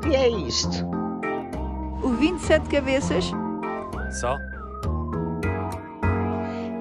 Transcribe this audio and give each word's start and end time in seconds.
O 0.00 0.02
que 0.02 0.16
é 0.16 0.30
isto? 0.30 0.86
O 2.02 2.08
27 2.14 2.70
cabeças? 2.70 3.24
Só? 4.18 4.38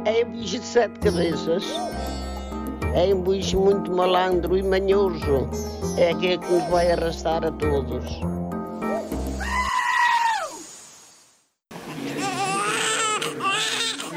É 0.05 0.23
um 0.25 0.31
bicho 0.31 0.57
de 0.57 0.65
sete 0.65 0.97
cabeças. 1.01 1.65
É 2.95 3.13
um 3.13 3.21
bicho 3.21 3.59
muito 3.59 3.91
malandro 3.91 4.55
e 4.55 4.63
manhoso. 4.63 5.49
É 5.97 6.11
aquele 6.11 6.37
que 6.37 6.49
nos 6.49 6.63
vai 6.69 6.93
arrastar 6.93 7.43
a 7.43 7.51
todos. 7.51 8.05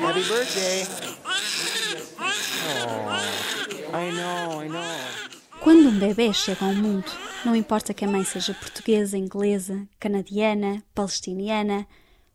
Happy 0.00 0.23
birthday. 0.29 0.87
Oh, 2.71 3.98
I 3.98 4.12
know, 4.12 4.62
I 4.62 4.69
know. 4.69 5.32
Quando 5.61 5.89
um 5.89 5.98
bebê 5.98 6.32
chega 6.32 6.64
ao 6.64 6.73
mundo, 6.73 7.11
não 7.45 7.56
importa 7.56 7.93
que 7.93 8.04
a 8.04 8.09
mãe 8.09 8.24
seja 8.24 8.54
portuguesa, 8.54 9.19
inglesa, 9.19 9.87
canadiana, 9.98 10.82
palestiniana, 10.95 11.87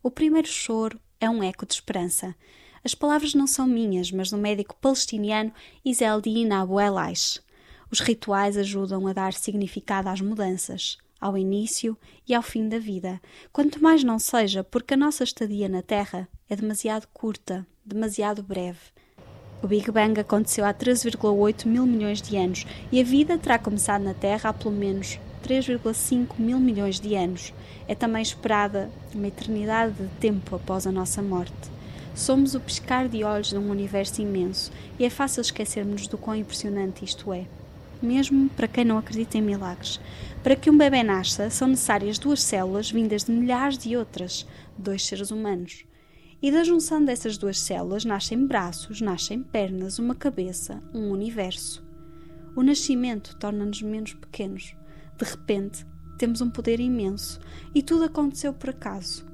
o 0.03 0.11
primeiro 0.11 0.47
choro 0.47 0.99
é 1.19 1.29
um 1.29 1.41
eco 1.41 1.65
de 1.65 1.73
esperança. 1.73 2.35
As 2.83 2.93
palavras 2.93 3.33
não 3.33 3.47
são 3.47 3.65
minhas, 3.65 4.11
mas 4.11 4.29
do 4.29 4.37
médico 4.37 4.75
palestiniano 4.81 5.53
Izeldin 5.83 6.51
Abu 6.51 6.79
Elaish. 6.79 7.41
Os 7.89 8.01
rituais 8.01 8.57
ajudam 8.57 9.07
a 9.07 9.13
dar 9.13 9.33
significado 9.33 10.09
às 10.09 10.19
mudanças, 10.19 10.97
ao 11.19 11.37
início 11.37 11.97
e 12.27 12.33
ao 12.33 12.43
fim 12.43 12.67
da 12.67 12.77
vida, 12.77 13.21
quanto 13.51 13.81
mais 13.81 14.03
não 14.03 14.19
seja 14.19 14.63
porque 14.63 14.93
a 14.93 14.97
nossa 14.97 15.23
estadia 15.23 15.69
na 15.69 15.81
Terra 15.81 16.27
é 16.49 16.55
demasiado 16.55 17.07
curta, 17.13 17.65
demasiado 17.85 18.43
breve. 18.43 18.79
O 19.59 19.65
Big 19.67 19.89
Bang 19.89 20.19
aconteceu 20.19 20.63
há 20.63 20.71
13,8 20.71 21.65
mil 21.65 21.83
milhões 21.83 22.21
de 22.21 22.37
anos 22.37 22.67
e 22.91 23.01
a 23.01 23.03
vida 23.03 23.39
terá 23.39 23.57
começado 23.57 24.03
na 24.03 24.13
Terra 24.13 24.51
há 24.51 24.53
pelo 24.53 24.71
menos 24.71 25.17
3,5 25.43 26.37
mil 26.37 26.59
milhões 26.59 26.99
de 26.99 27.15
anos. 27.15 27.51
É 27.87 27.95
também 27.95 28.21
esperada 28.21 28.87
uma 29.15 29.27
eternidade 29.27 29.93
de 29.93 30.07
tempo 30.19 30.55
após 30.55 30.85
a 30.85 30.91
nossa 30.91 31.23
morte. 31.23 31.71
Somos 32.13 32.53
o 32.53 32.59
piscar 32.59 33.09
de 33.09 33.23
olhos 33.23 33.51
num 33.51 33.71
universo 33.71 34.21
imenso 34.21 34.71
e 34.99 35.05
é 35.05 35.09
fácil 35.09 35.41
esquecermos 35.41 36.07
do 36.07 36.19
quão 36.19 36.35
impressionante 36.35 37.03
isto 37.03 37.33
é. 37.33 37.45
Mesmo 37.99 38.49
para 38.49 38.67
quem 38.67 38.85
não 38.85 38.99
acredita 38.99 39.39
em 39.39 39.41
milagres. 39.41 39.99
Para 40.43 40.55
que 40.55 40.69
um 40.69 40.77
bebê 40.77 41.01
nasça, 41.01 41.49
são 41.49 41.67
necessárias 41.67 42.19
duas 42.19 42.43
células 42.43 42.91
vindas 42.91 43.23
de 43.23 43.31
milhares 43.31 43.79
de 43.79 43.97
outras, 43.97 44.45
dois 44.77 45.03
seres 45.03 45.31
humanos. 45.31 45.86
E 46.39 46.51
da 46.51 46.63
junção 46.63 47.03
dessas 47.03 47.35
duas 47.35 47.59
células 47.59 48.05
nascem 48.05 48.45
braços, 48.45 49.01
nascem 49.01 49.41
pernas, 49.41 49.97
uma 49.97 50.13
cabeça, 50.13 50.83
um 50.93 51.09
universo. 51.09 51.83
O 52.55 52.61
nascimento 52.61 53.35
torna-nos 53.37 53.81
menos 53.81 54.13
pequenos. 54.13 54.75
De 55.17 55.25
repente, 55.25 55.83
temos 56.17 56.39
um 56.39 56.49
poder 56.49 56.79
imenso 56.79 57.39
e 57.73 57.81
tudo 57.81 58.03
aconteceu 58.03 58.53
por 58.53 58.69
acaso. 58.69 59.25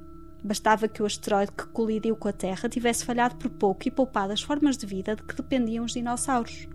Bastava 0.42 0.88
que 0.88 1.04
o 1.04 1.06
asteroide 1.06 1.52
que 1.52 1.66
colidiu 1.68 2.16
com 2.16 2.30
a 2.30 2.34
Terra 2.34 2.70
tivesse 2.70 3.04
falhado 3.04 3.36
por 3.36 3.50
pouco 3.50 3.88
e 3.88 3.92
poupado 3.92 4.32
as 4.32 4.42
formas 4.42 4.78
de 4.78 4.86
vida 4.86 5.16
de 5.16 5.24
que 5.24 5.36
dependiam 5.36 5.84
os 5.84 5.94
dinossauros. 5.94 6.68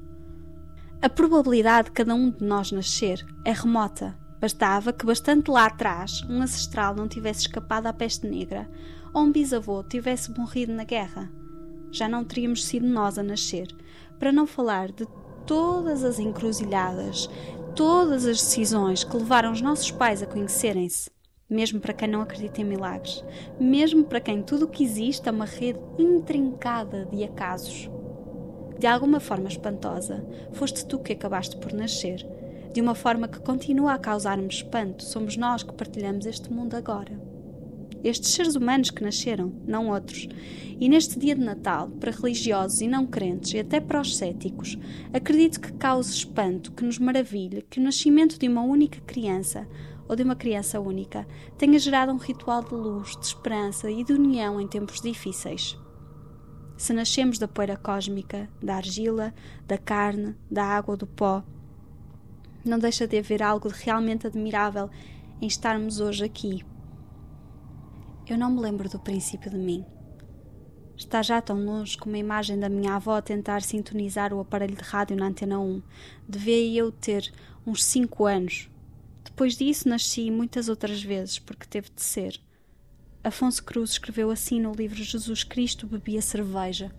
A 1.00 1.08
probabilidade 1.08 1.88
de 1.88 1.92
cada 1.92 2.14
um 2.14 2.30
de 2.30 2.44
nós 2.44 2.70
nascer 2.70 3.24
é 3.44 3.52
remota. 3.52 4.18
Bastava 4.40 4.92
que 4.92 5.04
bastante 5.04 5.50
lá 5.50 5.66
atrás 5.66 6.22
um 6.28 6.40
ancestral 6.40 6.94
não 6.94 7.08
tivesse 7.08 7.40
escapado 7.40 7.86
à 7.86 7.92
peste 7.92 8.26
negra 8.26 8.70
ou 9.12 9.22
um 9.22 9.32
bisavô 9.32 9.82
tivesse 9.82 10.30
morrido 10.30 10.72
na 10.72 10.84
guerra. 10.84 11.30
Já 11.90 12.08
não 12.08 12.24
teríamos 12.24 12.64
sido 12.64 12.86
nós 12.86 13.18
a 13.18 13.22
nascer, 13.22 13.66
para 14.18 14.30
não 14.30 14.46
falar 14.46 14.92
de 14.92 15.06
todas 15.46 16.04
as 16.04 16.18
encruzilhadas, 16.18 17.28
todas 17.74 18.26
as 18.26 18.38
decisões 18.38 19.02
que 19.02 19.16
levaram 19.16 19.50
os 19.50 19.60
nossos 19.60 19.90
pais 19.90 20.22
a 20.22 20.26
conhecerem-se, 20.26 21.10
mesmo 21.48 21.80
para 21.80 21.94
quem 21.94 22.08
não 22.08 22.20
acredita 22.20 22.60
em 22.60 22.64
milagres, 22.64 23.24
mesmo 23.58 24.04
para 24.04 24.20
quem 24.20 24.42
tudo 24.42 24.66
o 24.66 24.68
que 24.68 24.84
existe 24.84 25.28
é 25.28 25.32
uma 25.32 25.46
rede 25.46 25.80
intrincada 25.98 27.06
de 27.06 27.24
acasos. 27.24 27.88
De 28.78 28.86
alguma 28.86 29.18
forma 29.18 29.48
espantosa, 29.48 30.24
foste 30.52 30.86
tu 30.86 30.98
que 30.98 31.12
acabaste 31.12 31.56
por 31.56 31.72
nascer. 31.72 32.24
De 32.72 32.80
uma 32.80 32.94
forma 32.94 33.28
que 33.28 33.40
continua 33.40 33.94
a 33.94 33.98
causar-me 33.98 34.48
espanto, 34.48 35.02
somos 35.02 35.36
nós 35.36 35.62
que 35.62 35.72
partilhamos 35.72 36.26
este 36.26 36.52
mundo 36.52 36.74
agora 36.74 37.28
estes 38.04 38.30
seres 38.30 38.54
humanos 38.54 38.90
que 38.90 39.02
nasceram, 39.02 39.52
não 39.66 39.88
outros. 39.88 40.28
E 40.80 40.88
neste 40.88 41.18
dia 41.18 41.34
de 41.34 41.44
Natal, 41.44 41.88
para 41.88 42.12
religiosos 42.12 42.80
e 42.80 42.86
não 42.86 43.06
crentes, 43.06 43.52
e 43.54 43.58
até 43.58 43.80
para 43.80 44.00
os 44.00 44.16
céticos, 44.16 44.78
acredito 45.12 45.60
que 45.60 45.72
cause 45.72 46.12
espanto, 46.12 46.72
que 46.72 46.84
nos 46.84 46.98
maravilhe, 46.98 47.62
que 47.62 47.80
o 47.80 47.82
nascimento 47.82 48.38
de 48.38 48.48
uma 48.48 48.62
única 48.62 49.00
criança, 49.00 49.66
ou 50.08 50.14
de 50.14 50.22
uma 50.22 50.36
criança 50.36 50.80
única, 50.80 51.26
tenha 51.58 51.78
gerado 51.78 52.12
um 52.12 52.16
ritual 52.16 52.62
de 52.62 52.74
luz, 52.74 53.16
de 53.16 53.26
esperança 53.26 53.90
e 53.90 54.04
de 54.04 54.12
união 54.12 54.60
em 54.60 54.68
tempos 54.68 55.00
difíceis. 55.00 55.76
Se 56.76 56.92
nascemos 56.92 57.38
da 57.38 57.48
poeira 57.48 57.76
cósmica, 57.76 58.48
da 58.62 58.76
argila, 58.76 59.34
da 59.66 59.76
carne, 59.76 60.36
da 60.48 60.64
água, 60.64 60.96
do 60.96 61.08
pó, 61.08 61.42
não 62.68 62.78
deixa 62.78 63.06
de 63.06 63.18
haver 63.18 63.42
algo 63.42 63.68
realmente 63.68 64.26
admirável 64.26 64.90
em 65.40 65.46
estarmos 65.46 66.00
hoje 66.00 66.24
aqui, 66.24 66.64
eu 68.28 68.36
não 68.36 68.50
me 68.50 68.60
lembro 68.60 68.90
do 68.90 68.98
princípio 68.98 69.50
de 69.50 69.56
mim. 69.56 69.86
Está 70.94 71.22
já 71.22 71.40
tão 71.40 71.64
longe 71.64 71.96
como 71.96 72.14
a 72.14 72.18
imagem 72.18 72.58
da 72.58 72.68
minha 72.68 72.96
avó 72.96 73.22
tentar 73.22 73.62
sintonizar 73.62 74.34
o 74.34 74.40
aparelho 74.40 74.76
de 74.76 74.82
rádio 74.82 75.16
na 75.16 75.28
antena 75.28 75.58
1. 75.58 75.80
Devia 76.28 76.80
eu 76.80 76.92
ter 76.92 77.32
uns 77.66 77.82
5 77.84 78.26
anos. 78.26 78.68
Depois 79.24 79.56
disso 79.56 79.88
nasci 79.88 80.30
muitas 80.30 80.68
outras 80.68 81.02
vezes, 81.02 81.38
porque 81.38 81.66
teve 81.66 81.88
de 81.88 82.02
ser. 82.02 82.38
Afonso 83.24 83.64
Cruz 83.64 83.92
escreveu 83.92 84.30
assim 84.30 84.60
no 84.60 84.72
livro 84.72 85.02
Jesus 85.02 85.42
Cristo 85.42 85.86
bebia 85.86 86.20
cerveja. 86.20 86.92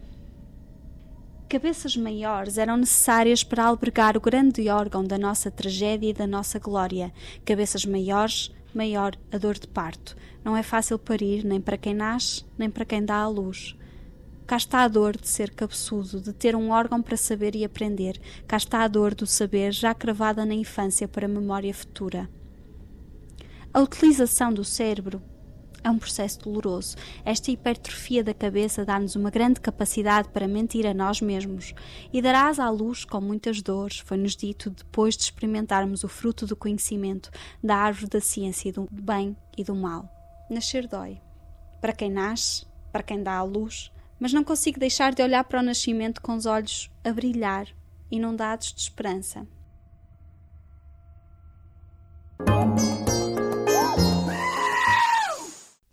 Cabeças 1.50 1.98
maiores 1.98 2.60
eram 2.60 2.78
necessárias 2.78 3.44
para 3.44 3.66
albergar 3.66 4.16
o 4.16 4.22
grande 4.22 4.70
órgão 4.70 5.04
da 5.04 5.18
nossa 5.18 5.50
tragédia 5.50 6.12
e 6.12 6.14
da 6.14 6.28
nossa 6.28 6.60
glória. 6.60 7.12
Cabeças 7.44 7.86
maiores 7.86 8.54
maior 8.72 9.18
a 9.32 9.38
dor 9.40 9.58
de 9.58 9.68
parto. 9.68 10.16
Não 10.46 10.56
é 10.56 10.62
fácil 10.62 11.00
parir 11.00 11.44
nem 11.44 11.60
para 11.60 11.76
quem 11.76 11.96
nasce, 11.96 12.46
nem 12.56 12.70
para 12.70 12.86
quem 12.86 13.04
dá 13.04 13.16
à 13.16 13.28
luz. 13.28 13.76
Cá 14.46 14.58
está 14.58 14.84
a 14.84 14.88
dor 14.88 15.18
de 15.18 15.28
ser 15.28 15.50
cabeçudo, 15.50 16.22
de 16.22 16.34
ter 16.34 16.56
um 16.56 16.70
órgão 16.70 17.02
para 17.02 17.18
saber 17.18 17.56
e 17.56 17.66
aprender. 17.66 18.22
Cá 18.48 18.58
está 18.58 18.84
a 18.84 18.88
dor 18.88 19.16
do 19.16 19.26
saber 19.26 19.72
já 19.72 19.92
cravada 19.96 20.46
na 20.46 20.54
infância 20.54 21.08
para 21.08 21.26
a 21.26 21.30
memória 21.30 21.74
futura. 21.74 22.30
A 23.74 23.82
utilização 23.82 24.54
do 24.54 24.64
cérebro 24.64 25.20
é 25.84 25.90
um 25.90 25.98
processo 25.98 26.40
doloroso. 26.40 26.96
Esta 27.24 27.52
hipertrofia 27.52 28.24
da 28.24 28.34
cabeça 28.34 28.86
dá-nos 28.86 29.16
uma 29.16 29.30
grande 29.30 29.60
capacidade 29.60 30.30
para 30.30 30.48
mentir 30.48 30.86
a 30.86 30.94
nós 30.94 31.22
mesmos 31.22 31.74
e 32.12 32.22
darás 32.22 32.60
à 32.60 32.70
luz 32.70 33.06
com 33.06 33.22
muitas 33.22 33.62
dores, 33.62 34.00
foi-nos 34.00 34.36
dito 34.36 34.70
depois 34.70 35.16
de 35.16 35.24
experimentarmos 35.24 36.04
o 36.04 36.08
fruto 36.08 36.46
do 36.46 36.56
conhecimento 36.56 37.30
da 37.64 37.76
árvore 37.76 38.10
da 38.10 38.22
ciência 38.22 38.72
do 38.72 38.88
bem 38.92 39.36
e 39.58 39.64
do 39.64 39.76
mal. 39.76 40.10
Nascer 40.50 40.88
dói. 40.88 41.22
Para 41.80 41.94
quem 41.94 42.12
nasce, 42.12 42.66
para 42.92 43.04
quem 43.04 43.22
dá 43.22 43.38
à 43.38 43.44
luz, 43.44 43.92
mas 44.20 44.34
não 44.34 44.44
consigo 44.44 44.80
deixar 44.80 45.14
de 45.14 45.22
olhar 45.22 45.44
para 45.44 45.60
o 45.60 45.64
nascimento 45.64 46.22
com 46.22 46.36
os 46.36 46.46
olhos 46.46 46.92
a 47.04 47.12
brilhar, 47.14 47.68
inundados 48.12 48.74
de 48.74 48.82
esperança. 48.82 49.48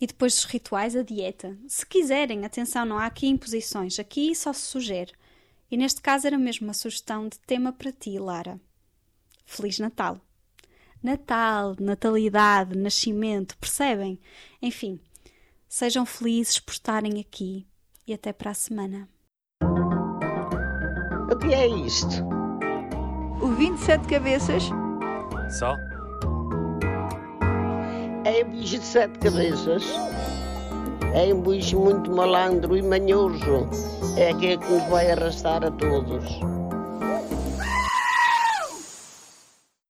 E 0.01 0.07
depois 0.07 0.35
dos 0.35 0.45
rituais, 0.45 0.95
a 0.95 1.03
dieta. 1.03 1.57
Se 1.67 1.87
quiserem, 1.87 2.45
atenção, 2.45 2.85
não 2.85 2.99
há 2.99 3.07
aqui 3.07 3.27
imposições, 3.27 3.99
aqui 3.99 4.35
só 4.35 4.53
se 4.53 4.63
sugere. 4.63 5.13
E 5.71 5.77
neste 5.77 6.01
caso 6.01 6.27
era 6.27 6.39
mesmo 6.39 6.67
uma 6.67 6.75
sugestão 6.75 7.29
de 7.29 7.39
tema 7.41 7.73
para 7.73 7.93
ti, 7.93 8.19
Lara. 8.19 8.61
Feliz 9.45 9.79
Natal! 9.79 10.21
Natal, 11.03 11.77
natalidade, 11.79 12.77
nascimento, 12.77 13.57
percebem? 13.59 14.19
Enfim, 14.61 14.99
sejam 15.69 16.05
felizes 16.05 16.59
por 16.59 16.73
estarem 16.73 17.21
aqui 17.21 17.67
e 18.07 18.13
até 18.13 18.33
para 18.33 18.51
a 18.51 18.55
semana. 18.55 19.09
O 21.31 21.39
que 21.39 21.55
é 21.55 21.69
isto? 21.69 22.25
O 23.43 23.49
27 23.49 24.09
cabeças? 24.09 24.65
Só? 25.59 25.77
É 28.27 28.45
um 28.45 28.51
bicho 28.51 28.81
de 28.81 28.85
sete 28.85 29.21
cabeças. 29.21 29.85
É 31.15 31.33
um 31.33 31.43
bicho 31.43 31.79
muito 31.79 32.11
malandro 32.11 32.77
e 32.77 32.83
manhoso. 32.83 33.69
É 34.17 34.31
aquele 34.31 34.59
que 34.59 34.69
nos 34.69 34.83
vai 34.89 35.13
arrastar 35.13 35.65
a 35.65 35.71
todos. 35.71 36.25